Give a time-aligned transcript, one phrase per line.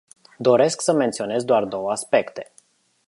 [0.41, 2.51] Doresc să menționez doar două aspecte.